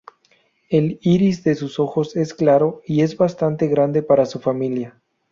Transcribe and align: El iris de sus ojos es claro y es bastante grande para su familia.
El 0.69 0.97
iris 1.03 1.43
de 1.43 1.53
sus 1.53 1.79
ojos 1.79 2.15
es 2.15 2.33
claro 2.33 2.81
y 2.87 3.01
es 3.03 3.17
bastante 3.17 3.67
grande 3.67 4.01
para 4.01 4.25
su 4.25 4.39
familia. 4.39 4.99